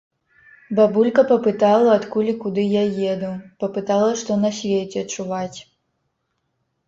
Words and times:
Бабулька 0.77 1.23
папытала, 1.31 1.89
адкуль 1.97 2.31
і 2.31 2.33
куды 2.45 2.63
я 2.71 2.83
еду, 3.11 3.29
папытала, 3.63 4.09
што 4.21 4.31
на 4.45 4.49
свеце 4.61 5.01
чуваць. 5.17 5.59